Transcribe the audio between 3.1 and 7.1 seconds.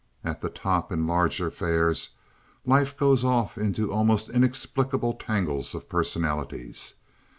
off into almost inexplicable tangles of personalities.